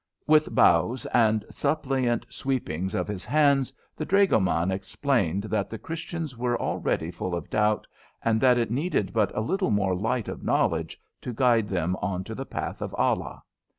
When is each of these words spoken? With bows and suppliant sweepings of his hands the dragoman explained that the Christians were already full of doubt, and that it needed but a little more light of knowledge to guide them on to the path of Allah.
With 0.25 0.55
bows 0.55 1.05
and 1.13 1.45
suppliant 1.51 2.25
sweepings 2.27 2.95
of 2.95 3.07
his 3.07 3.23
hands 3.23 3.71
the 3.95 4.03
dragoman 4.03 4.71
explained 4.71 5.43
that 5.43 5.69
the 5.69 5.77
Christians 5.77 6.35
were 6.35 6.59
already 6.59 7.11
full 7.11 7.35
of 7.35 7.51
doubt, 7.51 7.85
and 8.25 8.41
that 8.41 8.57
it 8.57 8.71
needed 8.71 9.13
but 9.13 9.31
a 9.37 9.41
little 9.41 9.69
more 9.69 9.93
light 9.95 10.27
of 10.27 10.43
knowledge 10.43 10.99
to 11.21 11.33
guide 11.35 11.69
them 11.69 11.95
on 12.01 12.23
to 12.23 12.33
the 12.33 12.47
path 12.47 12.81
of 12.81 12.95
Allah. 12.95 13.43